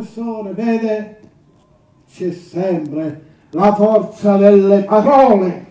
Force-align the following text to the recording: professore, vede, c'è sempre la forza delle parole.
professore, 0.00 0.52
vede, 0.52 1.20
c'è 2.10 2.32
sempre 2.32 3.22
la 3.50 3.74
forza 3.74 4.36
delle 4.36 4.84
parole. 4.84 5.68